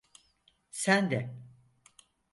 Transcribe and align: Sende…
Sende… 0.71 1.33